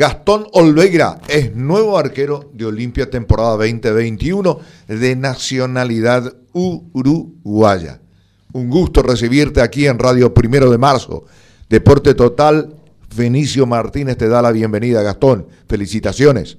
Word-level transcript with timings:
Gastón 0.00 0.46
Olveira 0.54 1.20
es 1.28 1.54
nuevo 1.54 1.98
arquero 1.98 2.50
de 2.54 2.64
Olimpia 2.64 3.10
temporada 3.10 3.58
2021 3.58 4.58
de 4.88 5.14
nacionalidad 5.14 6.32
uruguaya. 6.54 8.00
Un 8.54 8.70
gusto 8.70 9.02
recibirte 9.02 9.60
aquí 9.60 9.86
en 9.86 9.98
Radio 9.98 10.32
Primero 10.32 10.70
de 10.70 10.78
Marzo. 10.78 11.26
Deporte 11.68 12.14
Total, 12.14 12.76
Fenicio 13.14 13.66
Martínez 13.66 14.16
te 14.16 14.30
da 14.30 14.40
la 14.40 14.52
bienvenida, 14.52 15.02
Gastón. 15.02 15.48
Felicitaciones. 15.68 16.56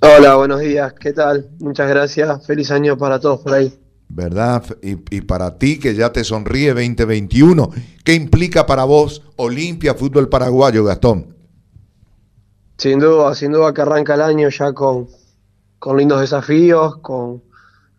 Hola, 0.00 0.34
buenos 0.36 0.60
días. 0.60 0.92
¿Qué 1.00 1.14
tal? 1.14 1.48
Muchas 1.60 1.88
gracias. 1.88 2.46
Feliz 2.46 2.70
año 2.72 2.98
para 2.98 3.18
todos 3.18 3.40
por 3.40 3.54
ahí. 3.54 3.72
¿Verdad? 4.10 4.62
Y, 4.82 4.98
y 5.16 5.22
para 5.22 5.56
ti 5.56 5.78
que 5.78 5.94
ya 5.94 6.12
te 6.12 6.24
sonríe 6.24 6.74
2021, 6.74 7.70
¿qué 8.04 8.12
implica 8.12 8.66
para 8.66 8.84
vos 8.84 9.22
Olimpia 9.36 9.94
Fútbol 9.94 10.28
Paraguayo, 10.28 10.84
Gastón? 10.84 11.35
Sin 12.76 12.98
duda, 12.98 13.34
sin 13.34 13.52
duda 13.52 13.72
que 13.72 13.80
arranca 13.80 14.14
el 14.14 14.22
año 14.22 14.48
ya 14.50 14.72
con, 14.72 15.08
con 15.78 15.96
lindos 15.96 16.20
desafíos, 16.20 16.96
con, 16.98 17.42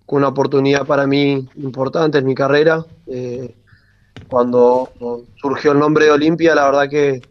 una 0.10 0.30
oportunidad 0.30 0.86
para 0.86 1.06
mí 1.06 1.50
importante 1.58 2.20
en 2.20 2.26
mi 2.26 2.34
carrera. 2.34 2.86
Eh, 3.08 3.56
cuando 4.30 4.90
surgió 5.36 5.74
el 5.74 5.80
nombre 5.80 6.06
de 6.06 6.12
Olimpia, 6.12 6.56
la 6.56 6.66
verdad 6.66 6.90
que, 6.90 7.22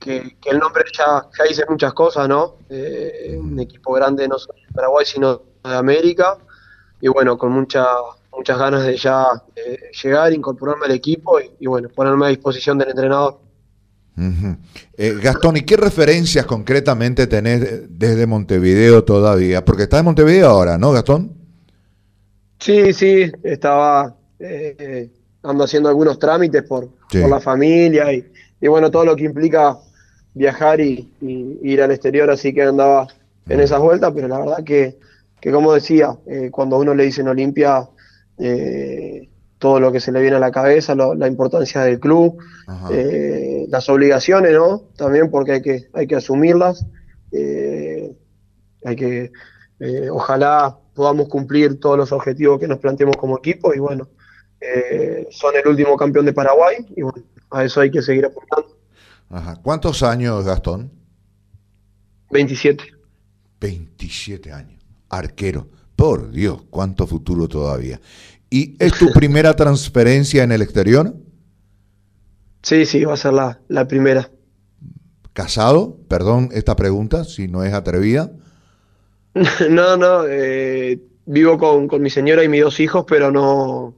que, 0.00 0.36
el 0.46 0.58
nombre 0.58 0.84
ya, 0.92 1.28
ya, 1.38 1.44
dice 1.44 1.64
muchas 1.68 1.92
cosas, 1.92 2.28
¿no? 2.28 2.56
Eh, 2.68 3.38
un 3.40 3.60
equipo 3.60 3.92
grande 3.92 4.26
no 4.26 4.38
solo 4.38 4.58
de 4.58 4.74
Paraguay, 4.74 5.06
sino 5.06 5.42
de 5.62 5.76
América. 5.76 6.36
Y 7.00 7.06
bueno, 7.06 7.38
con 7.38 7.52
mucha, 7.52 7.86
muchas 8.36 8.58
ganas 8.58 8.82
de 8.82 8.96
ya 8.96 9.26
eh, 9.54 9.90
llegar, 10.02 10.32
incorporarme 10.32 10.86
al 10.86 10.92
equipo 10.92 11.38
y, 11.38 11.50
y 11.60 11.66
bueno, 11.66 11.88
ponerme 11.90 12.26
a 12.26 12.30
disposición 12.30 12.76
del 12.78 12.90
entrenador. 12.90 13.38
Eh, 14.96 15.14
Gastón, 15.22 15.56
¿y 15.56 15.62
qué 15.62 15.76
referencias 15.76 16.44
concretamente 16.46 17.26
tenés 17.26 17.82
desde 17.88 18.26
Montevideo 18.26 19.04
todavía? 19.04 19.64
Porque 19.64 19.84
estás 19.84 20.00
en 20.00 20.06
Montevideo 20.06 20.48
ahora, 20.48 20.76
¿no, 20.78 20.90
Gastón? 20.92 21.32
Sí, 22.58 22.92
sí, 22.92 23.30
estaba 23.44 24.16
eh, 24.40 25.10
ando 25.42 25.64
haciendo 25.64 25.88
algunos 25.88 26.18
trámites 26.18 26.62
por, 26.64 26.88
Sí. 27.10 27.20
por 27.20 27.30
la 27.30 27.40
familia 27.40 28.12
y, 28.12 28.24
y 28.60 28.68
bueno, 28.68 28.90
todo 28.90 29.04
lo 29.04 29.16
que 29.16 29.24
implica 29.24 29.78
viajar 30.34 30.80
y, 30.80 31.10
y 31.20 31.58
ir 31.62 31.80
al 31.80 31.90
exterior, 31.92 32.30
así 32.30 32.52
que 32.52 32.62
andaba 32.62 33.08
en 33.48 33.60
esas 33.60 33.80
vueltas, 33.80 34.12
pero 34.14 34.28
la 34.28 34.38
verdad 34.40 34.64
que, 34.64 34.98
que 35.40 35.50
como 35.52 35.72
decía, 35.72 36.16
eh, 36.26 36.50
cuando 36.50 36.76
a 36.76 36.80
uno 36.80 36.94
le 36.94 37.04
dicen 37.04 37.28
Olimpia, 37.28 37.88
eh, 38.38 39.28
todo 39.58 39.80
lo 39.80 39.90
que 39.92 40.00
se 40.00 40.12
le 40.12 40.20
viene 40.20 40.36
a 40.36 40.40
la 40.40 40.50
cabeza, 40.52 40.94
lo- 40.94 41.14
la 41.14 41.26
importancia 41.26 41.82
del 41.82 41.98
club, 42.00 42.38
eh, 42.90 43.66
las 43.68 43.88
obligaciones, 43.88 44.52
¿no? 44.52 44.82
También 44.96 45.30
porque 45.30 45.52
hay 45.52 45.62
que, 45.62 45.88
hay 45.92 46.06
que 46.06 46.16
asumirlas. 46.16 46.86
eh, 47.32 48.10
hay 48.84 48.96
que, 48.96 49.32
eh, 49.80 50.08
ojalá 50.10 50.78
podamos 50.94 51.28
cumplir 51.28 51.78
todos 51.80 51.96
los 51.98 52.10
objetivos 52.12 52.58
que 52.60 52.66
nos 52.68 52.78
planteemos 52.78 53.16
como 53.16 53.36
equipo 53.38 53.74
y 53.74 53.78
bueno, 53.80 54.08
eh, 54.60 55.26
son 55.30 55.54
el 55.56 55.68
último 55.68 55.96
campeón 55.96 56.24
de 56.26 56.32
Paraguay 56.32 56.76
y 56.96 57.02
bueno, 57.02 57.22
a 57.50 57.64
eso 57.64 57.80
hay 57.80 57.90
que 57.90 58.00
seguir 58.02 58.24
apuntando. 58.26 58.76
Ajá. 59.30 59.56
¿Cuántos 59.62 60.02
años, 60.02 60.44
Gastón? 60.44 60.90
27. 62.30 62.84
27 63.60 64.52
años. 64.52 64.80
Arquero. 65.08 65.68
Por 65.96 66.30
Dios, 66.30 66.62
cuánto 66.70 67.06
futuro 67.06 67.48
todavía. 67.48 68.00
¿Y 68.50 68.76
es 68.78 68.92
tu 68.94 69.12
primera 69.12 69.54
transferencia 69.54 70.42
en 70.42 70.52
el 70.52 70.62
exterior? 70.62 71.14
Sí, 72.62 72.86
sí, 72.86 73.04
va 73.04 73.14
a 73.14 73.16
ser 73.16 73.34
la, 73.34 73.60
la 73.68 73.86
primera. 73.86 74.30
¿Casado? 75.32 75.98
Perdón 76.08 76.48
esta 76.52 76.74
pregunta, 76.76 77.24
si 77.24 77.48
no 77.48 77.62
es 77.64 77.72
atrevida. 77.72 78.32
No, 79.70 79.96
no, 79.96 80.24
eh, 80.26 80.98
vivo 81.26 81.58
con, 81.58 81.86
con 81.86 82.02
mi 82.02 82.10
señora 82.10 82.42
y 82.42 82.48
mis 82.48 82.62
dos 82.62 82.80
hijos, 82.80 83.04
pero 83.06 83.30
no, 83.30 83.94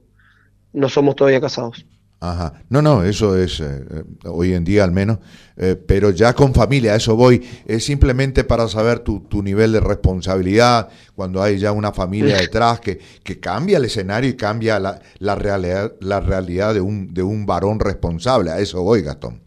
no 0.73 0.89
somos 0.89 1.15
todavía 1.15 1.41
casados. 1.41 1.85
Ajá. 2.23 2.53
No, 2.69 2.83
no, 2.83 3.03
eso 3.03 3.35
es 3.35 3.59
eh, 3.61 3.83
eh, 3.89 4.03
hoy 4.25 4.53
en 4.53 4.63
día 4.63 4.83
al 4.83 4.91
menos, 4.91 5.17
eh, 5.57 5.75
pero 5.75 6.11
ya 6.11 6.33
con 6.33 6.53
familia, 6.53 6.93
a 6.93 6.97
eso 6.97 7.15
voy. 7.15 7.43
Es 7.65 7.83
simplemente 7.83 8.43
para 8.43 8.67
saber 8.67 8.99
tu, 8.99 9.21
tu 9.21 9.41
nivel 9.41 9.71
de 9.71 9.79
responsabilidad 9.79 10.87
cuando 11.15 11.41
hay 11.41 11.57
ya 11.57 11.71
una 11.71 11.91
familia 11.91 12.37
detrás 12.39 12.79
que, 12.79 12.99
que 13.23 13.39
cambia 13.39 13.77
el 13.77 13.85
escenario 13.85 14.29
y 14.29 14.35
cambia 14.35 14.79
la, 14.79 15.01
la 15.17 15.33
realidad, 15.33 15.93
la 15.99 16.19
realidad 16.19 16.75
de 16.75 16.81
un, 16.81 17.11
de 17.11 17.23
un 17.23 17.47
varón 17.47 17.79
responsable. 17.79 18.51
A 18.51 18.59
eso 18.59 18.83
voy, 18.83 19.01
Gastón. 19.01 19.41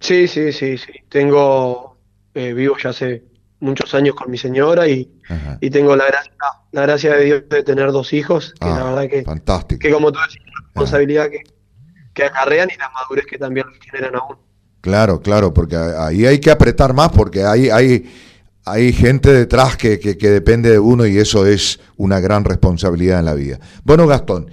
Sí, 0.00 0.28
sí, 0.28 0.52
sí, 0.52 0.78
sí. 0.78 0.92
Tengo, 1.10 1.98
eh, 2.32 2.54
vivo 2.54 2.74
ya 2.82 2.88
hace 2.88 3.22
muchos 3.60 3.94
años 3.94 4.14
con 4.14 4.30
mi 4.30 4.38
señora 4.38 4.88
y, 4.88 5.10
y 5.60 5.70
tengo 5.70 5.94
la 5.96 6.06
gracia, 6.06 6.32
la 6.72 6.82
gracia 6.82 7.14
de 7.16 7.24
Dios 7.24 7.42
de 7.48 7.62
tener 7.62 7.92
dos 7.92 8.12
hijos, 8.12 8.52
que 8.60 8.66
Ah, 8.66 8.78
la 8.78 8.84
verdad 8.84 9.08
que, 9.08 9.22
fantástico. 9.22 9.78
que 9.80 9.90
como 9.92 10.10
tú 10.10 10.18
decís, 10.26 10.42
la 10.46 10.64
responsabilidad 10.66 11.28
que, 11.30 11.42
que 12.14 12.24
acarrean 12.24 12.68
y 12.74 12.78
la 12.78 12.90
madurez 12.90 13.26
que 13.26 13.38
también 13.38 13.66
generan 13.80 14.16
a 14.16 14.24
uno. 14.24 14.40
Claro, 14.80 15.20
claro, 15.20 15.52
porque 15.52 15.76
ahí 15.76 16.24
hay 16.26 16.38
que 16.40 16.50
apretar 16.50 16.94
más 16.94 17.10
porque 17.10 17.44
hay, 17.44 17.68
hay, 17.68 18.10
hay 18.64 18.92
gente 18.94 19.30
detrás 19.32 19.76
que, 19.76 19.98
que, 20.00 20.16
que 20.16 20.30
depende 20.30 20.70
de 20.70 20.78
uno 20.78 21.06
y 21.06 21.18
eso 21.18 21.44
es 21.46 21.80
una 21.96 22.18
gran 22.18 22.44
responsabilidad 22.44 23.18
en 23.18 23.26
la 23.26 23.34
vida. 23.34 23.60
Bueno, 23.84 24.06
Gastón, 24.06 24.50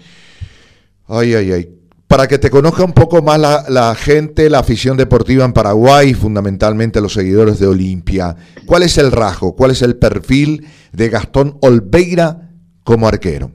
ay, 1.07 1.33
ay, 1.33 1.51
ay. 1.53 1.76
Para 2.07 2.27
que 2.27 2.37
te 2.37 2.49
conozca 2.49 2.85
un 2.85 2.93
poco 2.93 3.21
más 3.21 3.37
la, 3.37 3.95
gente, 3.95 4.49
la 4.49 4.59
afición 4.59 4.95
deportiva 4.95 5.43
en 5.43 5.51
Paraguay, 5.51 6.13
fundamentalmente 6.13 7.01
los 7.01 7.13
seguidores 7.13 7.59
de 7.59 7.67
Olimpia, 7.67 8.33
¿cuál 8.65 8.83
es 8.83 8.97
el 8.97 9.11
rasgo, 9.11 9.55
cuál 9.55 9.71
es 9.71 9.81
el 9.81 9.97
perfil 9.97 10.65
de 10.93 11.09
Gastón 11.09 11.57
Olveira 11.61 12.49
como 12.85 13.09
arquero? 13.09 13.51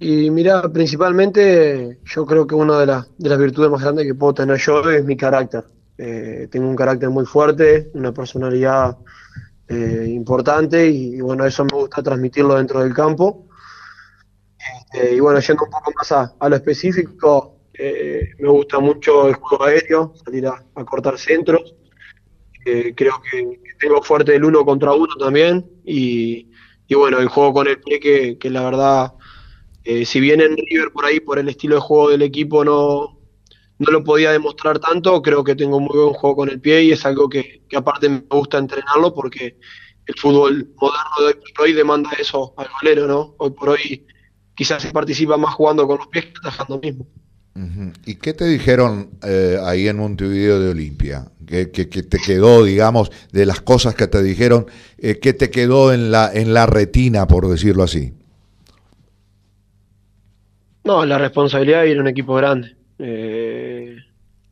Y 0.00 0.30
mira, 0.30 0.72
principalmente 0.72 2.00
yo 2.06 2.24
creo 2.24 2.46
que 2.46 2.54
una 2.54 2.78
de, 2.78 2.86
las 2.86 3.06
de 3.18 3.28
las 3.28 3.38
virtudes 3.38 3.70
más 3.70 3.82
grandes 3.82 4.06
que 4.06 4.14
puedo 4.14 4.32
tener 4.34 4.56
yo 4.56 4.88
es 4.90 5.04
mi 5.04 5.16
carácter. 5.16 5.64
Eh, 5.98 6.48
tengo 6.50 6.68
un 6.68 6.76
carácter 6.76 7.10
muy 7.10 7.26
fuerte, 7.26 7.90
una 7.92 8.12
personalidad 8.12 8.96
eh, 9.68 10.06
importante 10.08 10.88
y, 10.88 11.16
y 11.16 11.20
bueno, 11.20 11.44
eso 11.44 11.64
me 11.64 11.78
gusta 11.78 12.02
transmitirlo 12.02 12.54
dentro 12.56 12.80
del 12.80 12.94
campo. 12.94 13.46
Este, 14.94 15.16
y 15.16 15.20
bueno, 15.20 15.40
yendo 15.40 15.64
un 15.64 15.70
poco 15.70 15.92
más 15.96 16.12
a, 16.12 16.48
lo 16.48 16.56
específico, 16.56 17.56
eh, 17.72 18.30
me 18.38 18.48
gusta 18.48 18.78
mucho 18.78 19.28
el 19.28 19.34
juego 19.34 19.64
aéreo, 19.64 20.14
salir 20.24 20.46
a, 20.46 20.84
cortar 20.84 21.18
centros. 21.18 21.74
Eh, 22.64 22.94
creo 22.96 23.20
que, 23.28 23.60
tengo 23.80 24.02
fuerte 24.02 24.36
el 24.36 24.44
uno 24.44 24.64
contra 24.64 24.92
uno 24.92 25.14
también 25.18 25.68
y, 25.84 26.48
y 26.86 26.94
bueno, 26.94 27.18
el 27.18 27.28
juego 27.28 27.52
con 27.52 27.68
el 27.68 27.80
pie 27.80 28.00
que, 28.00 28.38
que 28.38 28.48
la 28.48 28.62
verdad 28.62 29.14
eh, 29.82 30.06
si 30.06 30.20
bien 30.20 30.40
en 30.40 30.56
River 30.56 30.92
por 30.92 31.04
ahí, 31.04 31.20
por 31.20 31.38
el 31.38 31.48
estilo 31.48 31.74
de 31.74 31.80
juego 31.82 32.10
del 32.10 32.22
equipo, 32.22 32.64
no, 32.64 33.18
no 33.78 33.92
lo 33.92 34.04
podía 34.04 34.30
demostrar 34.32 34.78
tanto, 34.78 35.20
creo 35.20 35.44
que 35.44 35.56
tengo 35.56 35.80
muy 35.80 35.98
buen 35.98 36.14
juego 36.14 36.36
con 36.36 36.48
el 36.48 36.60
pie 36.60 36.84
y 36.84 36.92
es 36.92 37.04
algo 37.04 37.28
que, 37.28 37.64
que 37.68 37.76
aparte 37.76 38.08
me 38.08 38.20
gusta 38.30 38.58
entrenarlo 38.58 39.12
porque 39.12 39.58
el 40.06 40.14
fútbol 40.14 40.72
moderno 40.80 41.16
de 41.18 41.26
hoy 41.26 41.34
por 41.34 41.64
hoy 41.64 41.72
demanda 41.72 42.10
eso 42.18 42.54
al 42.56 42.68
golero, 42.80 43.06
¿no? 43.06 43.34
Hoy 43.38 43.50
por 43.50 43.70
hoy 43.70 44.06
quizás 44.54 44.82
se 44.82 44.90
participa 44.92 45.36
más 45.36 45.54
jugando 45.54 45.86
con 45.86 45.98
los 45.98 46.08
pies 46.08 46.26
que 46.26 46.32
atajando 46.40 46.80
mismo. 46.80 47.06
¿Y 48.04 48.16
qué 48.16 48.34
te 48.34 48.46
dijeron 48.46 49.10
eh, 49.22 49.58
ahí 49.64 49.88
en 49.88 49.96
Montevideo 49.98 50.58
de 50.60 50.70
Olimpia? 50.70 51.26
¿Qué, 51.46 51.70
qué- 51.70 51.88
qué 51.88 52.02
te 52.02 52.18
quedó, 52.18 52.64
digamos, 52.64 53.10
de 53.32 53.46
las 53.46 53.60
cosas 53.60 53.94
que 53.94 54.06
te 54.08 54.22
dijeron, 54.22 54.66
eh, 54.98 55.18
qué 55.20 55.32
te 55.34 55.50
quedó 55.50 55.92
en 55.92 56.10
la, 56.10 56.30
en 56.32 56.52
la 56.54 56.66
retina, 56.66 57.26
por 57.26 57.48
decirlo 57.48 57.82
así? 57.84 58.12
No, 60.84 61.04
la 61.06 61.18
responsabilidad 61.18 61.82
de 61.82 61.90
ir 61.90 61.98
a 61.98 62.00
un 62.02 62.08
equipo 62.08 62.34
grande. 62.34 62.76
Eh, 62.98 63.96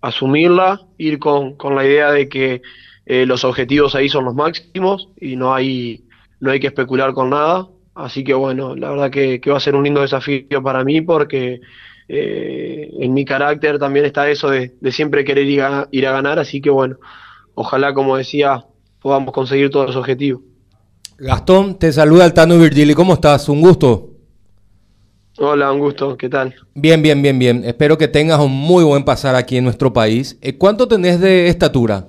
asumirla, 0.00 0.80
ir 0.98 1.18
con, 1.18 1.56
con 1.56 1.74
la 1.76 1.84
idea 1.84 2.10
de 2.10 2.28
que 2.28 2.62
eh, 3.06 3.27
los 3.27 3.44
objetivos 3.44 3.94
ahí 3.94 4.09
son 4.09 4.24
los 4.24 4.34
máximos 4.34 5.09
y 5.21 5.36
no 5.36 5.54
hay, 5.54 6.06
no 6.41 6.50
hay 6.50 6.60
que 6.60 6.68
especular 6.68 7.12
con 7.12 7.30
nada. 7.30 7.68
Así 7.94 8.24
que 8.24 8.34
bueno, 8.34 8.74
la 8.74 8.91
verdad 8.91 9.10
que, 9.10 9.41
que 9.41 9.50
va 9.50 9.59
a 9.59 9.60
ser 9.60 9.74
un 9.74 9.84
lindo 9.84 10.00
desafío 10.00 10.62
para 10.62 10.83
mí 10.83 11.00
porque 11.03 11.60
eh, 12.09 12.91
en 13.00 13.15
mi 13.15 13.24
carácter 13.24 13.78
también 13.78 14.06
está 14.06 14.28
eso 14.30 14.50
de, 14.50 14.72
de 14.80 14.92
siempre 14.92 15.24
querer 15.24 15.47
ir 15.47 15.62
a, 15.62 15.89
ir 15.91 16.06
a 16.06 16.12
ganar. 16.12 16.39
Así 16.39 16.60
que 16.60 16.71
bueno, 16.71 16.97
ojalá, 17.54 17.92
como 17.92 18.16
decía, 18.16 18.65
podamos 19.00 19.34
conseguir 19.34 19.71
todos 19.71 19.86
los 19.86 19.97
objetivos. 19.97 20.42
Gastón, 21.18 21.78
te 21.78 21.92
saluda 21.92 22.24
Altano 22.24 22.59
Virgili. 22.59 22.94
¿Cómo 22.94 23.15
estás? 23.15 23.48
Un 23.48 23.60
gusto. 23.60 24.09
Hola, 25.39 25.72
un 25.72 25.78
gusto, 25.78 26.16
¿qué 26.16 26.28
tal? 26.28 26.54
Bien, 26.74 27.03
bien, 27.03 27.22
bien, 27.22 27.39
bien. 27.39 27.65
Espero 27.65 27.97
que 27.97 28.09
tengas 28.09 28.39
un 28.39 28.53
muy 28.53 28.84
buen 28.84 29.04
pasar 29.04 29.34
aquí 29.34 29.56
en 29.56 29.65
nuestro 29.65 29.92
país. 29.92 30.39
Eh, 30.42 30.59
¿Cuánto 30.59 30.89
tenés 30.89 31.21
de 31.21 31.48
estatura? 31.48 32.09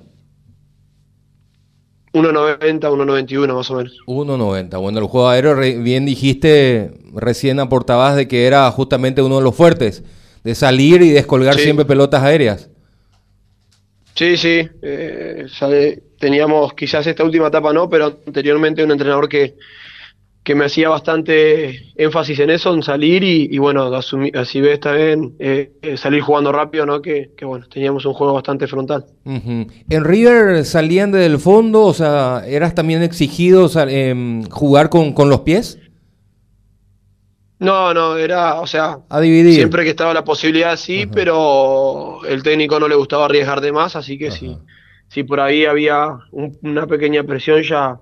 1.90, 2.14 2.80
1.91 2.80 3.54
más 3.54 3.70
o 3.70 3.74
menos. 3.76 3.98
1.90. 4.06 4.80
Bueno, 4.80 5.00
el 5.00 5.04
juego 5.06 5.28
aéreo, 5.28 5.54
re- 5.54 5.76
bien 5.78 6.06
dijiste, 6.06 6.92
recién 7.14 7.60
aportabas 7.60 8.16
de 8.16 8.28
que 8.28 8.46
era 8.46 8.70
justamente 8.70 9.20
uno 9.20 9.36
de 9.38 9.42
los 9.42 9.54
fuertes, 9.54 10.02
de 10.44 10.54
salir 10.54 11.02
y 11.02 11.10
descolgar 11.10 11.56
Sí. 11.56 11.62
siempre 11.64 11.84
pelotas 11.84 12.22
aéreas. 12.22 12.70
Sí, 14.14 14.36
sí. 14.36 14.68
Eh, 14.82 15.46
teníamos 16.18 16.72
quizás 16.74 17.06
esta 17.06 17.24
última 17.24 17.48
etapa 17.48 17.72
no, 17.72 17.88
pero 17.90 18.16
anteriormente 18.26 18.84
un 18.84 18.92
entrenador 18.92 19.28
que, 19.28 19.56
que 20.44 20.54
me 20.54 20.66
hacía 20.66 20.90
bastante 20.90 21.94
énfasis 21.96 22.38
en 22.38 22.50
eso, 22.50 22.74
en 22.74 22.82
salir 22.82 23.24
y, 23.24 23.56
bueno, 23.56 23.90
así 23.94 24.60
ves 24.60 24.78
también 24.78 25.34
eh, 25.38 25.72
eh, 25.80 25.96
salir 25.96 26.20
jugando 26.20 26.52
rápido, 26.52 26.84
¿no? 26.84 27.00
Que, 27.00 27.30
bueno, 27.42 27.66
teníamos 27.66 28.04
un 28.04 28.12
juego 28.12 28.34
bastante 28.34 28.66
frontal. 28.66 29.06
¿En 29.24 30.04
River 30.04 30.66
salían 30.66 31.12
desde 31.12 31.26
el 31.26 31.38
fondo? 31.38 31.84
O 31.84 31.94
sea, 31.94 32.42
¿eras 32.46 32.74
también 32.74 33.02
exigido 33.02 33.70
em, 33.88 34.44
jugar 34.50 34.90
con, 34.90 35.14
con, 35.14 35.30
los 35.30 35.40
pies? 35.40 35.78
No, 37.58 37.94
no, 37.94 38.18
era, 38.18 38.60
o 38.60 38.66
sea, 38.66 38.98
a 39.08 39.20
dividir. 39.20 39.54
siempre 39.54 39.82
que 39.82 39.90
estaba 39.90 40.12
la 40.12 40.24
posibilidad 40.24 40.76
sí, 40.76 41.06
pero 41.06 42.18
el 42.28 42.42
técnico 42.42 42.78
no 42.78 42.86
le 42.86 42.96
gustaba 42.96 43.24
arriesgar 43.24 43.62
de 43.62 43.72
más, 43.72 43.96
así 43.96 44.18
que 44.18 44.30
sí, 44.30 44.58
si 45.08 45.22
por 45.24 45.40
ahí 45.40 45.64
había 45.64 46.18
una 46.60 46.86
pequeña 46.86 47.22
presión 47.22 47.62
ya 47.62 47.98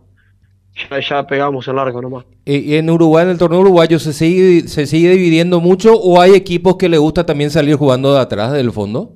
ya, 1.08 1.26
pegamos 1.26 1.68
el 1.68 1.76
largo 1.76 2.00
nomás. 2.00 2.24
¿Y 2.44 2.74
en 2.76 2.88
Uruguay, 2.90 3.24
en 3.24 3.30
el 3.30 3.38
torneo 3.38 3.60
uruguayo, 3.60 3.98
se 3.98 4.12
sigue, 4.12 4.68
se 4.68 4.86
sigue 4.86 5.10
dividiendo 5.10 5.60
mucho 5.60 5.94
o 5.94 6.20
hay 6.20 6.34
equipos 6.34 6.76
que 6.76 6.88
le 6.88 6.98
gusta 6.98 7.26
también 7.26 7.50
salir 7.50 7.76
jugando 7.76 8.14
de 8.14 8.20
atrás 8.20 8.52
del 8.52 8.72
fondo? 8.72 9.12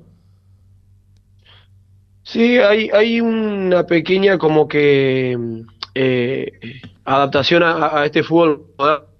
Sí, 2.22 2.58
hay, 2.58 2.90
hay 2.92 3.20
una 3.20 3.86
pequeña 3.86 4.36
como 4.36 4.68
que 4.68 5.36
eh, 5.94 6.52
adaptación 7.04 7.62
a, 7.62 8.04
este 8.04 8.22
fútbol 8.22 8.66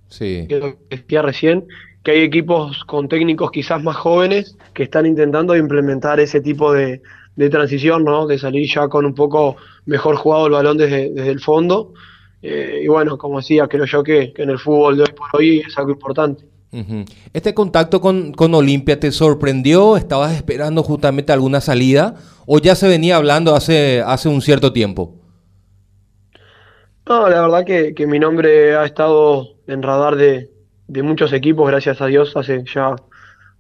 sí. 0.09 0.47
que 0.49 0.77
decía 0.91 1.23
recién, 1.23 1.67
que 2.03 2.11
hay 2.13 2.21
equipos 2.21 2.85
con 2.85 3.09
técnicos 3.09 3.51
quizás 3.51 3.83
más 3.83 3.97
jóvenes 3.97 4.57
que 4.75 4.83
están 4.83 5.07
intentando 5.07 5.57
implementar 5.57 6.21
ese 6.21 6.41
tipo 6.41 6.73
de, 6.73 7.01
de 7.37 7.49
transición, 7.49 8.05
¿no? 8.05 8.27
De 8.27 8.39
salir 8.39 8.69
ya 8.69 8.89
con 8.89 9.07
un 9.07 9.15
poco 9.15 9.57
mejor 9.87 10.17
jugado 10.17 10.47
el 10.47 10.53
balón 10.53 10.77
desde, 10.77 11.11
desde 11.11 11.31
el 11.31 11.41
fondo 11.41 11.95
eh, 12.49 12.83
y 12.85 12.87
bueno, 12.87 13.19
como 13.19 13.39
decía, 13.39 13.67
creo 13.67 13.87
yo 13.87 14.05
que, 14.05 14.33
en 14.37 14.51
el 14.51 14.59
fútbol 14.59 14.97
de 14.97 15.03
hoy 15.03 15.13
por 15.17 15.29
hoy 15.33 15.65
es 15.67 15.77
algo 15.77 15.91
importante. 15.91 16.45
¿Este 17.33 17.55
contacto 17.55 18.01
con, 18.01 18.33
con 18.33 18.55
Olimpia 18.55 19.01
te 19.01 19.11
sorprendió? 19.11 19.97
¿Estabas 19.97 20.37
esperando 20.37 20.83
justamente 20.85 21.33
alguna 21.33 21.61
salida? 21.61 22.15
¿O 22.47 22.59
ya 22.59 22.77
se 22.77 22.87
venía 22.87 23.17
hablando 23.17 23.55
hace, 23.57 24.01
hace 24.05 24.29
un 24.29 24.43
cierto 24.43 24.73
tiempo? 24.73 25.15
No, 27.09 27.29
la 27.29 27.41
verdad 27.41 27.65
que, 27.65 27.95
que 27.95 28.07
mi 28.07 28.21
nombre 28.21 28.77
ha 28.77 28.85
estado 28.85 29.49
en 29.67 29.83
radar 29.83 30.15
de, 30.15 30.51
de, 30.87 31.03
muchos 31.03 31.33
equipos, 31.33 31.69
gracias 31.69 32.01
a 32.01 32.07
Dios, 32.07 32.37
hace 32.37 32.63
ya 32.73 32.95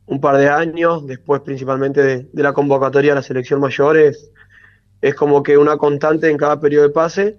un 0.07 0.21
par 0.21 0.37
de 0.37 0.49
años, 0.49 1.07
después 1.07 1.41
principalmente 1.41 2.03
de, 2.03 2.29
de 2.33 2.43
la 2.43 2.53
convocatoria 2.53 3.13
a 3.13 3.17
la 3.17 3.23
selección 3.23 3.61
mayor, 3.61 3.97
es, 3.97 4.31
es 5.01 5.15
como 5.15 5.43
que 5.43 5.59
una 5.59 5.77
constante 5.77 6.31
en 6.31 6.37
cada 6.37 6.61
periodo 6.61 6.85
de 6.85 6.91
pase 6.91 7.39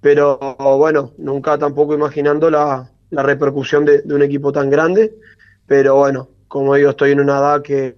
pero 0.00 0.38
bueno, 0.78 1.12
nunca 1.18 1.58
tampoco 1.58 1.94
imaginando 1.94 2.50
la, 2.50 2.90
repercusión 3.10 3.84
de, 3.84 4.02
un 4.06 4.22
equipo 4.22 4.52
tan 4.52 4.68
grande, 4.68 5.14
pero 5.66 5.96
bueno, 5.96 6.28
como 6.48 6.74
digo, 6.74 6.90
estoy 6.90 7.12
en 7.12 7.20
una 7.20 7.38
edad 7.38 7.62
que, 7.62 7.96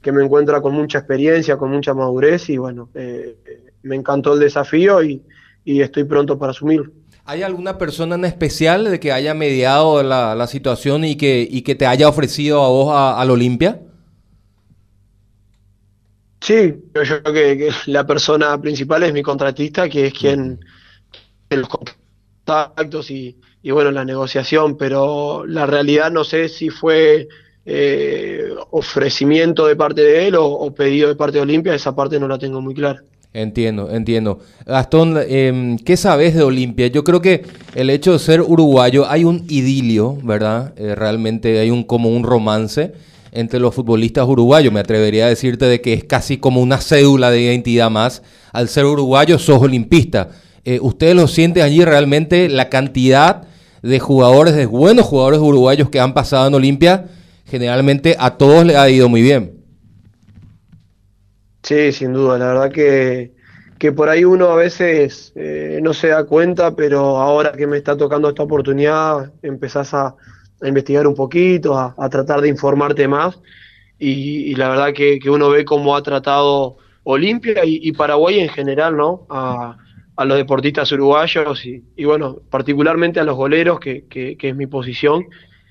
que 0.00 0.12
me 0.12 0.24
encuentra 0.24 0.60
con 0.60 0.74
mucha 0.74 0.98
experiencia, 0.98 1.56
con 1.56 1.70
mucha 1.70 1.94
madurez 1.94 2.48
y 2.48 2.56
bueno, 2.56 2.88
eh, 2.94 3.36
me 3.82 3.96
encantó 3.96 4.34
el 4.34 4.40
desafío 4.40 5.02
y, 5.02 5.22
estoy 5.64 6.04
pronto 6.04 6.38
para 6.38 6.52
asumirlo. 6.52 6.90
¿Hay 7.26 7.42
alguna 7.42 7.76
persona 7.76 8.14
en 8.14 8.24
especial 8.24 8.90
de 8.90 8.98
que 8.98 9.12
haya 9.12 9.34
mediado 9.34 10.02
la, 10.02 10.46
situación 10.46 11.04
y 11.04 11.16
que, 11.16 11.46
y 11.48 11.60
que 11.60 11.74
te 11.74 11.84
haya 11.84 12.08
ofrecido 12.08 12.62
a 12.62 12.68
vos 12.68 12.94
al 12.94 13.30
Olimpia? 13.30 13.82
Sí, 16.40 16.74
yo 16.94 17.22
creo 17.22 17.34
que, 17.34 17.70
la 17.84 18.06
persona 18.06 18.58
principal 18.58 19.02
es 19.02 19.12
mi 19.12 19.22
contratista, 19.22 19.90
que 19.90 20.06
es 20.06 20.14
quien 20.14 20.58
los 21.56 21.68
contactos 21.68 23.10
y, 23.10 23.36
bueno, 23.64 23.90
la 23.90 24.04
negociación, 24.04 24.76
pero 24.76 25.44
la 25.46 25.66
realidad 25.66 26.10
no 26.10 26.24
sé 26.24 26.48
si 26.48 26.70
fue 26.70 27.28
eh, 27.66 28.48
ofrecimiento 28.70 29.66
de 29.66 29.76
parte 29.76 30.02
de 30.02 30.28
él 30.28 30.34
o, 30.38 30.72
pedido 30.74 31.08
de 31.08 31.16
parte 31.16 31.38
de 31.38 31.42
Olimpia, 31.42 31.74
esa 31.74 31.94
parte 31.94 32.18
no 32.18 32.28
la 32.28 32.38
tengo 32.38 32.60
muy 32.60 32.74
clara. 32.74 33.02
Entiendo, 33.34 33.90
entiendo. 33.90 34.40
Gastón, 34.64 35.16
eh, 35.18 35.76
¿qué 35.84 35.98
sabes 35.98 36.34
de 36.34 36.42
Olimpia? 36.42 36.86
Yo 36.86 37.04
creo 37.04 37.20
que 37.20 37.44
el 37.74 37.90
hecho 37.90 38.12
de 38.12 38.18
ser 38.18 38.40
uruguayo, 38.40 39.06
hay 39.06 39.24
un 39.24 39.44
idilio, 39.48 40.16
¿verdad? 40.22 40.72
Eh, 40.76 40.94
realmente 40.94 41.58
hay 41.58 41.70
un 41.70 41.84
como 41.84 42.08
un 42.08 42.24
romance 42.24 42.92
entre 43.32 43.60
los 43.60 43.74
futbolistas 43.74 44.26
uruguayos. 44.26 44.72
Me 44.72 44.80
atrevería 44.80 45.26
a 45.26 45.28
decirte 45.28 45.66
de 45.66 45.82
que 45.82 45.92
es 45.92 46.04
casi 46.04 46.38
como 46.38 46.62
una 46.62 46.78
cédula 46.78 47.30
de 47.30 47.42
identidad 47.42 47.90
más. 47.90 48.22
Al 48.52 48.68
ser 48.68 48.86
uruguayo, 48.86 49.38
sos 49.38 49.60
olimpista. 49.60 50.30
Eh, 50.70 50.80
¿ustedes 50.82 51.14
lo 51.14 51.26
sienten 51.28 51.62
allí 51.62 51.82
realmente 51.82 52.46
la 52.50 52.68
cantidad 52.68 53.44
de 53.80 53.98
jugadores, 54.00 54.54
de 54.54 54.66
buenos 54.66 55.06
jugadores 55.06 55.40
uruguayos 55.40 55.88
que 55.88 55.98
han 55.98 56.12
pasado 56.12 56.46
en 56.46 56.52
Olimpia? 56.52 57.06
Generalmente 57.46 58.16
a 58.18 58.36
todos 58.36 58.66
les 58.66 58.76
ha 58.76 58.90
ido 58.90 59.08
muy 59.08 59.22
bien. 59.22 59.64
Sí, 61.62 61.90
sin 61.90 62.12
duda, 62.12 62.36
la 62.36 62.48
verdad 62.48 62.70
que, 62.70 63.32
que 63.78 63.92
por 63.92 64.10
ahí 64.10 64.24
uno 64.24 64.50
a 64.50 64.56
veces 64.56 65.32
eh, 65.36 65.80
no 65.82 65.94
se 65.94 66.08
da 66.08 66.24
cuenta, 66.24 66.76
pero 66.76 67.16
ahora 67.16 67.52
que 67.52 67.66
me 67.66 67.78
está 67.78 67.96
tocando 67.96 68.28
esta 68.28 68.42
oportunidad, 68.42 69.32
empezás 69.40 69.94
a, 69.94 70.16
investigar 70.62 71.06
un 71.06 71.14
poquito, 71.14 71.78
a, 71.78 72.08
tratar 72.10 72.42
de 72.42 72.48
informarte 72.50 73.08
más, 73.08 73.40
y, 73.98 74.54
la 74.56 74.68
verdad 74.68 74.92
que, 74.92 75.18
uno 75.30 75.48
ve 75.48 75.64
cómo 75.64 75.96
ha 75.96 76.02
tratado 76.02 76.76
Olimpia 77.04 77.64
y, 77.64 77.90
Paraguay 77.92 78.40
en 78.40 78.50
general, 78.50 78.98
¿no? 78.98 79.26
A 80.18 80.24
los 80.24 80.36
deportistas 80.36 80.90
uruguayos 80.90 81.64
y, 81.64 82.04
bueno, 82.04 82.38
particularmente 82.50 83.20
a 83.20 83.24
los 83.24 83.36
goleros, 83.36 83.78
que, 83.78 84.04
es 84.36 84.56
mi 84.56 84.66
posición, 84.66 85.26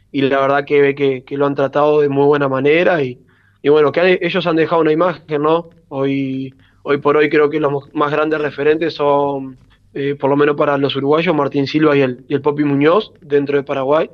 y 0.09 0.21
la 0.21 0.39
verdad 0.39 0.63
que 0.63 0.81
ve 0.81 0.95
que, 0.95 1.37
lo 1.37 1.45
han 1.45 1.53
tratado 1.53 1.99
de 1.99 2.07
muy 2.07 2.25
buena 2.25 2.47
manera 2.47 3.03
y, 3.03 3.19
bueno, 3.67 3.91
que 3.91 4.19
ellos 4.21 4.47
han 4.47 4.55
dejado 4.55 4.81
una 4.81 4.93
imagen, 4.93 5.41
¿no? 5.41 5.69
Hoy, 5.89 6.53
hoy 6.83 6.97
por 6.99 7.17
hoy 7.17 7.29
creo 7.29 7.49
que 7.49 7.59
los 7.59 7.93
más 7.93 8.09
grandes 8.09 8.39
referentes 8.39 8.93
son, 8.93 9.57
eh, 9.93 10.15
por 10.15 10.29
lo 10.29 10.37
menos 10.37 10.55
para 10.55 10.77
los 10.77 10.95
uruguayos, 10.95 11.35
Martín 11.35 11.67
Silva 11.67 11.97
y 11.97 11.99
el, 11.99 12.23
el 12.29 12.41
Popi 12.41 12.63
Muñoz 12.63 13.11
dentro 13.19 13.57
de 13.57 13.63
Paraguay. 13.63 14.09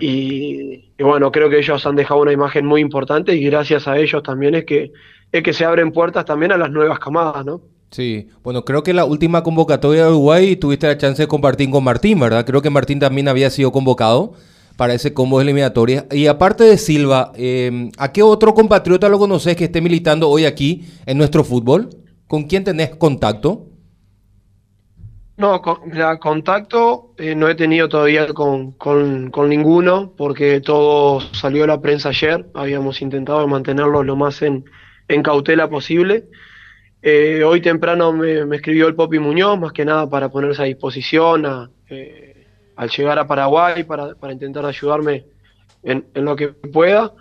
Y, 0.00 0.90
y, 0.98 1.02
bueno, 1.04 1.30
creo 1.30 1.48
que 1.48 1.58
ellos 1.58 1.86
han 1.86 1.94
dejado 1.94 2.20
una 2.20 2.32
imagen 2.32 2.66
muy 2.66 2.80
importante 2.80 3.36
y 3.36 3.44
gracias 3.44 3.86
a 3.86 3.96
ellos 3.96 4.24
también 4.24 4.56
es 4.56 4.64
que, 4.64 4.90
es 5.30 5.42
que 5.44 5.52
se 5.52 5.64
abren 5.64 5.92
puertas 5.92 6.24
también 6.24 6.50
a 6.50 6.56
las 6.56 6.72
nuevas 6.72 6.98
camadas, 6.98 7.46
¿no? 7.46 7.60
Sí, 7.90 8.28
bueno, 8.44 8.64
creo 8.64 8.84
que 8.84 8.94
la 8.94 9.04
última 9.04 9.42
convocatoria 9.42 10.04
de 10.04 10.10
Uruguay 10.10 10.54
tuviste 10.54 10.86
la 10.86 10.96
chance 10.96 11.22
de 11.22 11.28
compartir 11.28 11.70
con 11.70 11.82
Martín, 11.82 12.20
¿verdad? 12.20 12.46
Creo 12.46 12.62
que 12.62 12.70
Martín 12.70 13.00
también 13.00 13.26
había 13.26 13.50
sido 13.50 13.72
convocado 13.72 14.34
para 14.76 14.94
ese 14.94 15.12
combo 15.12 15.38
de 15.38 15.44
eliminatoria. 15.44 16.06
Y 16.10 16.28
aparte 16.28 16.64
de 16.64 16.78
Silva, 16.78 17.32
em, 17.34 17.90
¿a 17.98 18.12
qué 18.12 18.22
otro 18.22 18.54
compatriota 18.54 19.08
lo 19.08 19.18
conoces 19.18 19.56
que 19.56 19.64
esté 19.64 19.80
militando 19.80 20.30
hoy 20.30 20.44
aquí 20.44 20.86
en 21.04 21.18
nuestro 21.18 21.42
fútbol? 21.42 21.90
¿Con 22.28 22.44
quién 22.44 22.62
tenés 22.62 22.94
contacto? 22.94 23.66
No, 25.36 25.60
con, 25.60 25.90
contacto 26.20 27.14
eh, 27.18 27.34
no 27.34 27.48
he 27.48 27.54
tenido 27.56 27.88
todavía 27.88 28.28
con, 28.28 28.72
con, 28.72 29.48
ninguno, 29.48 30.14
porque 30.16 30.60
todo 30.60 31.20
salió 31.32 31.64
a 31.64 31.66
la 31.66 31.80
prensa 31.80 32.10
ayer. 32.10 32.46
Habíamos 32.54 33.02
intentado 33.02 33.48
mantenerlo 33.48 34.04
lo 34.04 34.16
más 34.16 34.42
en, 34.42 34.64
en 35.08 35.22
cautela 35.22 35.68
posible. 35.68 36.28
Eh, 37.02 37.42
hoy 37.44 37.62
temprano 37.62 38.12
me, 38.12 38.42
escribió 38.54 38.86
el 38.86 38.94
Popi 38.94 39.18
Muñoz, 39.18 39.58
más 39.58 39.72
que 39.72 39.84
nada 39.84 40.08
para 40.08 40.28
ponerse 40.28 40.62
a 40.62 40.66
disposición 40.66 41.70
eh, 41.88 42.46
al 42.76 42.90
llegar 42.90 43.18
a 43.18 43.26
Paraguay, 43.26 43.84
para, 43.84 44.14
intentar 44.30 44.66
ayudarme 44.66 45.24
en, 45.82 46.04
lo 46.14 46.36
que 46.36 46.48
pueda. 46.48 47.12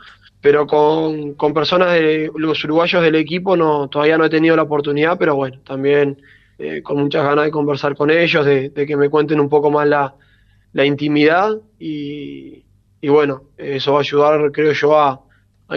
Pero 0.42 0.68
con, 0.68 1.36
personas 1.54 1.94
de 1.94 2.32
los 2.36 2.64
uruguayos 2.64 3.02
del 3.04 3.16
equipo 3.16 3.58
no 3.58 3.90
todavía 3.90 4.18
no 4.18 4.26
he 4.26 4.30
tenido 4.30 4.56
la 4.56 4.64
oportunidad, 4.64 5.18
pero 5.18 5.36
bueno, 5.36 5.60
también 5.66 6.22
eh, 6.58 6.82
con 6.82 6.98
muchas 6.98 7.24
ganas 7.24 7.46
de 7.46 7.52
conversar 7.52 7.96
con 7.96 8.10
ellos, 8.10 8.46
de, 8.46 8.72
que 8.72 8.98
me 8.98 9.10
cuenten 9.10 9.40
un 9.40 9.50
poco 9.50 9.70
más 9.72 9.88
la, 9.88 10.16
intimidad 10.86 11.58
y, 11.78 12.64
bueno, 13.04 13.44
eso 13.58 13.94
va 13.94 14.00
a 14.00 14.02
ayudar, 14.02 14.52
creo 14.52 14.72
yo, 14.74 14.98
a 14.98 15.22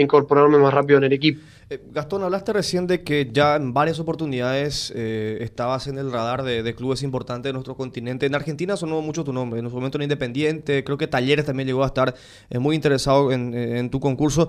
incorporarme 0.01 0.59
más 0.59 0.75
rápido 0.75 0.99
en 0.99 1.05
el 1.05 1.13
equipo. 1.13 1.41
Eh, 1.73 1.81
Gastón, 1.91 2.23
hablaste 2.23 2.53
recién 2.53 2.87
de 2.87 3.03
que 3.03 3.31
ya 3.33 3.57
en 3.57 3.73
varias 3.73 3.99
oportunidades 3.99 4.93
eh, 4.95 5.39
estabas 5.41 5.87
en 5.87 5.97
el 5.97 6.13
radar 6.13 6.43
de, 6.43 6.75
clubes 6.75 7.03
importantes 7.03 7.49
de 7.49 7.55
nuestro 7.55 7.77
continente. 7.77 8.27
En 8.27 8.35
Argentina 8.35 8.77
sonó 8.77 9.01
mucho 9.01 9.25
tu 9.25 9.33
nombre, 9.33 9.59
en 9.59 9.71
su 9.71 9.75
momento 9.75 9.97
en 9.97 10.03
Independiente, 10.03 10.85
creo 10.85 10.99
que 10.99 11.07
Talleres 11.07 11.47
también 11.47 11.67
llegó 11.67 11.83
a 11.83 11.87
estar 11.87 12.15
eh, 12.51 12.59
muy 12.59 12.77
interesado 12.77 13.33
en, 13.33 13.89
tu 13.91 14.01
concurso. 14.01 14.49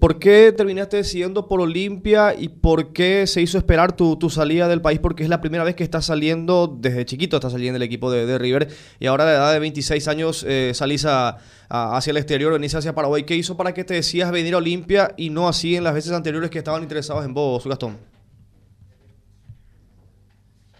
¿Por 0.00 0.18
qué 0.18 0.52
terminaste 0.52 0.98
decidiendo 0.98 1.48
por 1.48 1.60
Olimpia 1.60 2.34
y 2.38 2.48
por 2.48 2.92
qué 2.92 3.26
se 3.26 3.40
hizo 3.40 3.56
esperar 3.56 3.96
tu, 3.96 4.18
salida 4.30 4.68
del 4.68 4.82
país? 4.82 4.98
Porque 4.98 5.22
es 5.22 5.28
la 5.28 5.40
primera 5.40 5.64
vez 5.64 5.74
que 5.74 5.84
estás 5.84 6.06
saliendo, 6.06 6.78
desde 6.80 7.04
chiquito 7.06 7.36
estás 7.36 7.52
saliendo 7.52 7.74
del 7.74 7.86
equipo 7.86 8.10
de, 8.10 8.26
de 8.26 8.38
River 8.38 8.68
y 8.98 9.06
ahora 9.06 9.24
a 9.24 9.32
edad 9.32 9.52
de 9.52 9.58
26 9.60 10.08
años 10.08 10.46
salís 10.72 11.04
a 11.06 11.38
hacia 11.70 12.10
el 12.10 12.16
exterior, 12.16 12.52
venirse 12.52 12.76
hacia 12.76 12.94
Paraguay. 12.94 13.22
¿Qué 13.22 13.36
hizo 13.36 13.56
para 13.56 13.72
que 13.72 13.84
te 13.84 13.94
decías 13.94 14.30
venir 14.32 14.54
a 14.54 14.58
Olimpia 14.58 15.14
y 15.16 15.30
no 15.30 15.48
así 15.48 15.76
en 15.76 15.84
las 15.84 15.94
veces 15.94 16.12
anteriores 16.12 16.50
que 16.50 16.58
estaban 16.58 16.82
interesados 16.82 17.24
en 17.24 17.32
vos, 17.32 17.64
Gastón? 17.64 17.96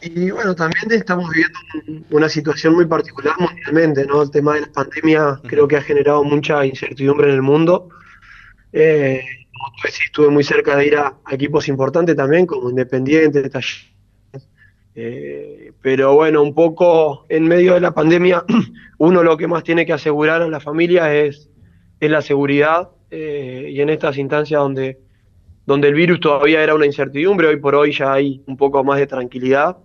Y 0.03 0.31
bueno, 0.31 0.55
también 0.55 0.91
estamos 0.93 1.31
viviendo 1.31 2.07
una 2.11 2.29
situación 2.29 2.75
muy 2.75 2.87
particular 2.87 3.35
mundialmente, 3.39 4.07
¿no? 4.07 4.23
El 4.23 4.31
tema 4.31 4.55
de 4.55 4.63
la 4.63 4.73
pandemia 4.73 5.41
creo 5.47 5.69
que 5.69 5.77
ha 5.77 5.83
generado 5.83 6.25
mucha 6.25 6.65
incertidumbre 6.65 7.29
en 7.29 7.35
el 7.35 7.43
mundo. 7.43 7.91
Eh, 8.73 9.23
como 9.53 9.73
tú 9.77 9.83
decís, 9.85 10.01
estuve 10.07 10.29
muy 10.31 10.43
cerca 10.43 10.77
de 10.77 10.87
ir 10.87 10.97
a, 10.97 11.15
equipos 11.31 11.69
importantes 11.69 12.17
también, 12.17 12.47
como 12.47 12.71
Independiente, 12.71 13.49
Taller 13.51 13.91
eh, 14.95 15.73
pero 15.81 16.15
bueno, 16.15 16.43
un 16.43 16.55
poco 16.55 17.25
en 17.29 17.45
medio 17.45 17.75
de 17.75 17.81
la 17.81 17.93
pandemia, 17.93 18.45
uno 18.99 19.23
lo 19.23 19.37
que 19.37 19.47
más 19.47 19.63
tiene 19.63 19.87
que 19.87 19.93
asegurar 19.93 20.43
a 20.43 20.49
la 20.49 20.61
familia 20.61 21.15
es, 21.15 21.49
es 22.01 22.11
la 22.11 22.23
seguridad. 22.23 22.91
Eh, 23.11 23.71
y 23.73 23.81
en 23.81 23.91
estas 23.91 24.19
instancias 24.19 24.61
donde, 24.61 24.99
donde 25.67 25.89
el 25.89 25.95
virus 25.95 26.21
todavía 26.21 26.63
era 26.63 26.75
una 26.75 26.87
incertidumbre, 26.87 27.49
hoy 27.49 27.57
por 27.57 27.75
hoy 27.75 27.93
ya 27.93 28.13
hay 28.13 28.43
un 28.47 28.57
poco 28.57 28.83
más 28.85 28.99
de 28.99 29.07
tranquilidad. 29.07 29.79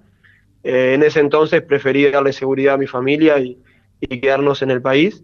Eh, 0.63 0.93
en 0.95 1.03
ese 1.03 1.19
entonces 1.19 1.61
preferí 1.61 2.09
darle 2.09 2.33
seguridad 2.33 2.75
a 2.75 2.77
mi 2.77 2.87
familia 2.87 3.39
y, 3.39 3.57
quedarnos 4.21 4.61
en 4.61 4.69
el 4.69 4.81
país. 4.83 5.23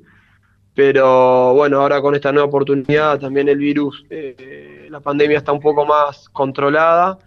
Pero 0.73 1.53
bueno, 1.53 1.81
ahora 1.81 2.01
con 2.01 2.15
esta 2.15 2.31
nueva 2.31 2.47
oportunidad 2.47 3.19
también 3.19 3.47
el 3.47 3.57
virus, 3.57 4.05
la 4.89 5.01
pandemia 5.01 5.37
está 5.37 5.51
un 5.51 5.59
poco 5.59 5.85
más 5.85 6.29
controlada. 6.29 7.19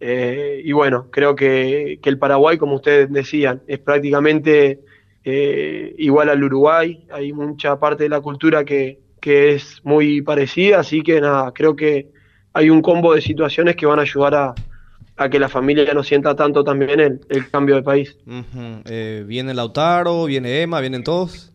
Eh, 0.00 0.62
y 0.64 0.72
bueno, 0.72 1.08
creo 1.10 1.36
que, 1.36 2.00
el 2.02 2.18
Paraguay, 2.18 2.56
como 2.56 2.76
ustedes 2.76 3.12
decían, 3.12 3.62
es 3.66 3.78
prácticamente 3.78 4.80
eh, 5.24 5.94
igual 5.98 6.30
al 6.30 6.42
Uruguay. 6.42 7.06
Hay 7.12 7.32
mucha 7.32 7.78
parte 7.78 8.04
de 8.04 8.08
la 8.08 8.20
cultura 8.20 8.64
que, 8.64 8.98
es 9.22 9.84
muy 9.84 10.22
parecida, 10.22 10.80
así 10.80 11.02
que 11.02 11.20
nada, 11.20 11.52
creo 11.52 11.76
que 11.76 12.08
hay 12.54 12.70
un 12.70 12.80
combo 12.80 13.14
de 13.14 13.20
situaciones 13.20 13.76
que 13.76 13.84
van 13.84 13.98
a 13.98 14.02
ayudar 14.02 14.34
a, 14.34 14.54
que 15.28 15.38
la 15.38 15.50
familia 15.50 15.92
no 15.92 16.02
sienta 16.02 16.34
tanto 16.34 16.64
también 16.64 16.98
el, 16.98 17.20
el 17.28 17.50
cambio 17.50 17.74
de 17.74 17.82
país. 17.82 18.16
viene 18.24 19.52
Lautaro, 19.52 20.24
viene 20.24 20.62
Emma, 20.62 20.80
vienen 20.80 21.04
todos. 21.04 21.52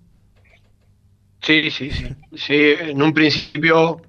Sí, 1.42 1.72
sí, 1.72 1.90
sí. 1.92 2.08
Sí, 2.36 2.74
en 2.80 3.02
un 3.02 3.14
principio 3.14 4.02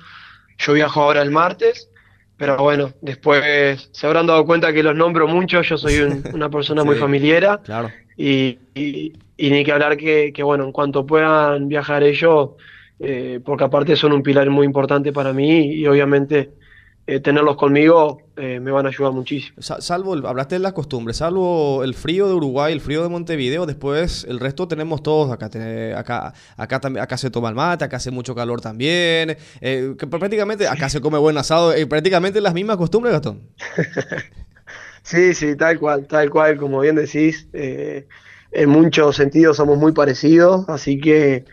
yo 0.59 0.73
viajo 0.73 1.03
ahora 1.03 1.23
el 1.23 1.31
martes, 1.31 1.89
pero 2.37 2.57
bueno, 2.59 2.93
después 3.01 3.89
se 3.93 4.07
habrán 4.07 4.27
dado 4.27 4.45
cuenta 4.45 4.73
que 4.73 4.83
los 4.83 4.95
nombro 4.95 5.27
mucho, 5.27 5.63
yo 5.63 5.79
soy 5.79 6.01
una 6.35 6.51
persona 6.51 6.85
muy 6.85 6.97
familiera. 6.97 7.61
Claro. 7.63 7.91
Y, 8.17 8.59
y, 8.75 9.13
ni 9.39 9.65
que 9.65 9.73
hablar 9.73 9.97
que, 9.97 10.33
que, 10.33 10.43
bueno, 10.43 10.65
en 10.65 10.73
cuanto 10.73 11.05
puedan 11.05 11.69
viajar 11.69 12.03
ellos, 12.03 12.51
eh, 12.99 13.41
porque 13.45 13.65
aparte 13.65 13.97
son 13.97 14.13
un 14.13 14.23
pilar 14.23 14.49
muy 14.51 14.65
importante 14.65 15.13
para 15.13 15.33
mí 15.33 15.67
y 15.75 15.87
obviamente 15.87 16.51
eh, 17.09 17.21
tenerlos 17.21 17.55
conmigo 17.55 18.21
eh, 18.37 18.59
me 18.59 18.73
van 18.73 18.85
a 18.85 18.89
ayudar 18.89 19.13
muchísimo. 19.13 19.63
Salvo, 19.63 20.15
hablaste 20.27 20.57
de 20.57 20.59
las 20.59 20.73
costumbres, 20.73 21.19
salvo 21.19 21.85
el 21.85 21.95
frío 21.95 22.27
de 22.27 22.35
Uruguay, 22.35 22.73
el 22.73 22.81
frío 22.81 23.01
de 23.05 23.09
Montevideo, 23.09 23.65
después 23.65 24.27
el 24.29 24.41
resto 24.41 24.67
tenemos 24.67 25.05
todos 25.05 25.31
acá. 25.31 25.47
acá, 25.47 26.35
acá, 26.57 26.81
acá 27.01 27.17
se 27.17 27.31
toma 27.31 27.49
el 27.49 27.55
mate, 27.55 27.85
acá 27.85 27.99
hace 27.99 28.11
mucho 28.11 28.35
calor 28.35 28.61
también. 28.61 29.37
Eh, 29.61 29.95
prácticamente 30.11 30.67
acá 30.67 30.89
se 30.89 31.01
come 31.01 31.17
buen 31.19 31.39
asado, 31.39 31.73
prácticamente 31.89 32.41
las 32.41 32.55
mismas 32.55 32.77
costumbres, 32.77 33.13
Gastón. 33.13 33.41
sí, 35.05 35.33
sí, 35.33 35.55
tal 35.55 35.79
cual, 35.79 36.09
tal 36.09 36.29
cual, 36.29 36.57
como 36.57 36.81
bien 36.81 36.97
decís. 36.97 37.47
en 37.53 38.69
muchos 38.69 39.15
sentidos 39.15 39.59
somos 39.59 39.79
muy 39.79 39.93
parecidos, 39.93 40.69
así 40.69 40.99
que, 40.99 41.45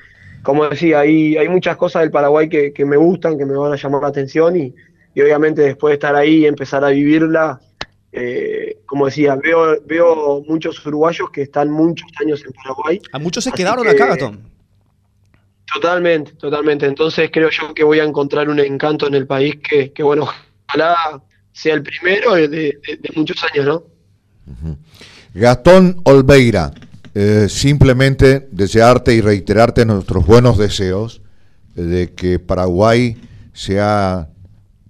como 0.41 0.67
decía, 0.67 1.01
hay, 1.01 1.37
hay 1.37 1.47
muchas 1.47 1.77
cosas 1.77 2.01
del 2.01 2.09
Paraguay 2.09 2.49
que, 2.49 2.73
que 2.73 2.85
me 2.85 2.97
gustan, 2.97 3.37
que 3.37 3.45
me 3.45 3.55
van 3.55 3.71
a 3.71 3.75
llamar 3.75 4.01
la 4.01 4.07
atención 4.07 4.57
y 4.57 4.73
y 5.13 5.21
obviamente 5.21 5.61
después 5.61 5.91
de 5.91 5.95
estar 5.95 6.15
ahí 6.15 6.39
y 6.39 6.45
empezar 6.45 6.83
a 6.83 6.89
vivirla, 6.89 7.59
eh, 8.11 8.77
como 8.85 9.05
decía, 9.05 9.35
veo, 9.35 9.81
veo 9.85 10.43
muchos 10.47 10.85
uruguayos 10.85 11.29
que 11.31 11.43
están 11.43 11.71
muchos 11.71 12.07
años 12.21 12.43
en 12.45 12.53
Paraguay. 12.53 13.01
A 13.11 13.19
muchos 13.19 13.43
se 13.43 13.51
quedaron 13.51 13.87
acá, 13.87 14.07
Gastón. 14.07 14.41
Totalmente, 15.73 16.33
totalmente. 16.33 16.85
Entonces 16.85 17.29
creo 17.33 17.49
yo 17.49 17.73
que 17.73 17.83
voy 17.83 17.99
a 17.99 18.03
encontrar 18.03 18.49
un 18.49 18.59
encanto 18.59 19.07
en 19.07 19.15
el 19.15 19.25
país 19.25 19.55
que, 19.67 19.91
que 19.91 20.03
bueno, 20.03 20.27
ojalá 20.67 21.21
sea 21.51 21.75
el 21.75 21.83
primero 21.83 22.33
de, 22.33 22.79
muchos 23.15 23.43
años, 23.43 23.65
¿no? 23.65 23.83
Gastón 25.33 26.01
Olveira, 26.03 26.73
eh, 27.15 27.47
simplemente 27.49 28.47
desearte 28.51 29.13
y 29.13 29.21
reiterarte 29.21 29.85
nuestros 29.85 30.25
buenos 30.25 30.57
deseos 30.57 31.21
de 31.75 32.11
que 32.13 32.39
Paraguay 32.39 33.17
sea 33.53 34.29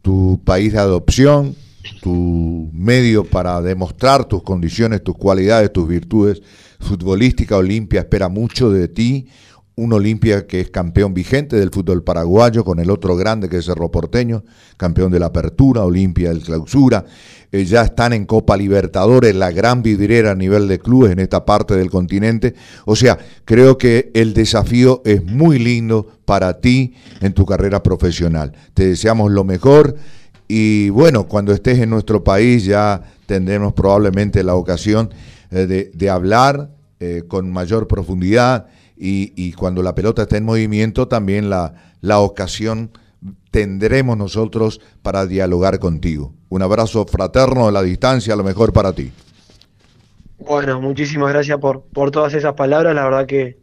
tu 0.03 0.39
país 0.43 0.73
de 0.73 0.79
adopción, 0.79 1.55
tu 2.01 2.69
medio 2.73 3.23
para 3.23 3.59
demostrar 3.61 4.25
tus 4.25 4.43
condiciones, 4.43 5.03
tus 5.03 5.17
cualidades, 5.17 5.73
tus 5.73 5.87
virtudes. 5.87 6.43
Futbolística 6.79 7.57
Olimpia 7.57 8.01
espera 8.01 8.27
mucho 8.27 8.69
de 8.69 8.89
ti. 8.89 9.27
Un 9.75 9.91
Olimpia 9.91 10.45
que 10.45 10.61
es 10.61 10.69
campeón 10.69 11.13
vigente 11.13 11.55
del 11.55 11.71
fútbol 11.71 12.03
paraguayo, 12.03 12.63
con 12.63 12.79
el 12.79 12.91
otro 12.91 13.15
grande 13.15 13.49
que 13.49 13.57
es 13.57 13.65
Cerro 13.65 13.89
Porteño, 13.89 14.43
campeón 14.77 15.11
de 15.11 15.19
la 15.19 15.27
Apertura, 15.27 15.83
Olimpia 15.83 16.29
del 16.29 16.43
Clausura. 16.43 17.05
Eh, 17.51 17.65
ya 17.65 17.81
están 17.81 18.13
en 18.13 18.25
Copa 18.25 18.55
Libertadores, 18.55 19.35
la 19.35 19.51
gran 19.51 19.81
vidriera 19.81 20.31
a 20.31 20.35
nivel 20.35 20.67
de 20.67 20.79
clubes 20.79 21.11
en 21.11 21.19
esta 21.19 21.45
parte 21.45 21.75
del 21.75 21.89
continente. 21.89 22.53
O 22.85 22.95
sea, 22.95 23.17
creo 23.45 23.77
que 23.77 24.11
el 24.13 24.33
desafío 24.33 25.01
es 25.05 25.23
muy 25.23 25.57
lindo 25.57 26.07
para 26.25 26.59
ti 26.59 26.93
en 27.21 27.33
tu 27.33 27.45
carrera 27.45 27.81
profesional. 27.81 28.53
Te 28.73 28.87
deseamos 28.87 29.31
lo 29.31 29.43
mejor 29.43 29.95
y 30.47 30.89
bueno, 30.89 31.27
cuando 31.27 31.51
estés 31.51 31.79
en 31.79 31.89
nuestro 31.89 32.23
país 32.23 32.65
ya 32.65 33.01
tendremos 33.25 33.73
probablemente 33.73 34.43
la 34.43 34.55
ocasión 34.55 35.09
eh, 35.51 35.91
de, 35.93 36.09
hablar 36.09 36.69
eh, 36.99 37.23
con 37.27 37.51
mayor 37.51 37.87
profundidad 37.87 38.67
y, 39.05 39.51
cuando 39.53 39.83
la 39.83 39.93
pelota 39.95 40.21
esté 40.21 40.37
en 40.37 40.45
movimiento 40.45 41.09
también 41.09 41.49
la, 41.49 41.73
la 41.99 42.19
ocasión 42.19 42.91
tendremos 43.51 44.17
nosotros 44.17 44.79
para 45.01 45.25
dialogar 45.25 45.79
contigo. 45.79 46.33
Un 46.49 46.61
abrazo 46.61 47.05
fraterno 47.05 47.67
a 47.67 47.71
la 47.71 47.81
distancia, 47.81 48.35
lo 48.35 48.43
mejor 48.43 48.71
para 48.71 48.93
ti. 48.93 49.11
Bueno, 50.39 50.79
muchísimas 50.79 51.33
gracias 51.33 51.57
por, 51.59 51.83
por 51.83 52.11
todas 52.11 52.33
esas 52.33 52.53
palabras. 52.53 52.95
La 52.95 53.03
verdad 53.03 53.25
que, 53.25 53.57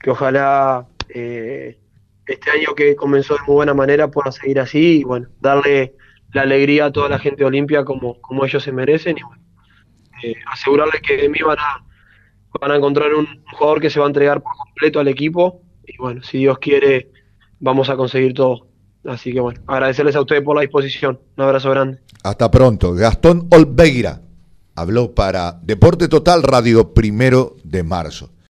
que 0.00 0.10
ojalá 0.10 0.86
eh, 1.10 1.78
este 2.26 2.50
año 2.50 2.74
que 2.74 2.96
comenzó 2.96 3.34
de 3.34 3.40
muy 3.46 3.56
buena 3.56 3.74
manera 3.74 4.10
pueda 4.10 4.32
seguir 4.32 4.60
así 4.60 5.00
y 5.00 5.04
bueno, 5.04 5.28
darle 5.40 5.94
la 6.32 6.42
alegría 6.42 6.86
a 6.86 6.92
toda 6.92 7.08
la 7.08 7.18
gente 7.18 7.44
Olimpia 7.44 7.84
como, 7.84 8.20
como 8.20 8.44
ellos 8.44 8.62
se 8.62 8.72
merecen 8.72 9.18
y 9.18 9.22
bueno, 9.22 9.42
eh, 10.22 10.34
asegurarles 10.50 11.02
que 11.02 11.16
de 11.16 11.28
mí 11.28 11.40
van 11.44 11.58
a, 11.58 11.84
van 12.58 12.70
a 12.72 12.76
encontrar 12.76 13.14
un 13.14 13.26
jugador 13.52 13.80
que 13.80 13.90
se 13.90 14.00
va 14.00 14.06
a 14.06 14.08
entregar 14.08 14.42
por 14.42 14.52
completo 14.56 15.00
al 15.00 15.08
equipo 15.08 15.62
y 15.86 15.96
bueno, 15.98 16.22
si 16.22 16.38
Dios 16.38 16.58
quiere 16.58 17.10
vamos 17.58 17.90
a 17.90 17.96
conseguir 17.96 18.34
todo. 18.34 18.66
Así 19.04 19.32
que 19.32 19.40
bueno, 19.40 19.60
agradecerles 19.66 20.16
a 20.16 20.20
ustedes 20.20 20.42
por 20.42 20.56
la 20.56 20.62
disposición. 20.62 21.20
Un 21.36 21.44
abrazo 21.44 21.70
grande. 21.70 22.00
Hasta 22.22 22.50
pronto. 22.50 22.94
Gastón 22.94 23.48
Olveira 23.50 24.20
habló 24.74 25.14
para 25.14 25.58
Deporte 25.62 26.08
Total 26.08 26.42
Radio 26.42 26.92
primero 26.92 27.56
de 27.64 27.82
marzo. 27.82 28.30